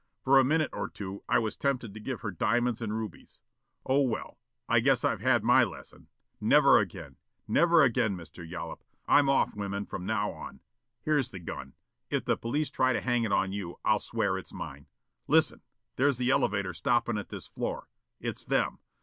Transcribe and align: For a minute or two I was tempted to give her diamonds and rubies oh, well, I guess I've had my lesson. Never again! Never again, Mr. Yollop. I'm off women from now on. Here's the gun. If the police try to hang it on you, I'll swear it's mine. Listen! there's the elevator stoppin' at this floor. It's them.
For 0.23 0.39
a 0.39 0.43
minute 0.43 0.71
or 0.73 0.89
two 0.89 1.21
I 1.29 1.37
was 1.37 1.55
tempted 1.55 1.93
to 1.93 1.99
give 1.99 2.21
her 2.21 2.31
diamonds 2.31 2.81
and 2.81 2.91
rubies 2.97 3.39
oh, 3.85 4.01
well, 4.01 4.39
I 4.67 4.79
guess 4.79 5.03
I've 5.05 5.21
had 5.21 5.43
my 5.43 5.63
lesson. 5.63 6.07
Never 6.39 6.79
again! 6.79 7.17
Never 7.47 7.83
again, 7.83 8.17
Mr. 8.17 8.43
Yollop. 8.43 8.83
I'm 9.07 9.29
off 9.29 9.53
women 9.53 9.85
from 9.85 10.07
now 10.07 10.31
on. 10.31 10.61
Here's 11.03 11.29
the 11.29 11.37
gun. 11.39 11.75
If 12.09 12.25
the 12.25 12.35
police 12.35 12.71
try 12.71 12.93
to 12.93 13.01
hang 13.01 13.25
it 13.25 13.31
on 13.31 13.51
you, 13.51 13.77
I'll 13.85 13.99
swear 13.99 14.39
it's 14.39 14.51
mine. 14.51 14.87
Listen! 15.27 15.61
there's 15.97 16.17
the 16.17 16.31
elevator 16.31 16.73
stoppin' 16.73 17.19
at 17.19 17.29
this 17.29 17.45
floor. 17.45 17.87
It's 18.19 18.43
them. 18.43 18.79